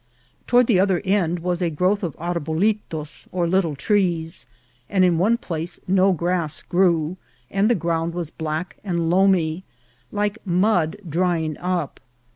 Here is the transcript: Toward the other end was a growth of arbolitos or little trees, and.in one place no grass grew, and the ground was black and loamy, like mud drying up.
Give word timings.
Toward 0.47 0.65
the 0.65 0.79
other 0.79 0.99
end 1.05 1.37
was 1.41 1.61
a 1.61 1.69
growth 1.69 2.01
of 2.01 2.15
arbolitos 2.17 3.27
or 3.31 3.47
little 3.47 3.75
trees, 3.75 4.47
and.in 4.89 5.19
one 5.19 5.37
place 5.37 5.79
no 5.87 6.11
grass 6.11 6.63
grew, 6.63 7.17
and 7.51 7.69
the 7.69 7.75
ground 7.75 8.15
was 8.15 8.31
black 8.31 8.77
and 8.83 9.11
loamy, 9.11 9.63
like 10.11 10.43
mud 10.43 10.97
drying 11.07 11.55
up. 11.59 11.99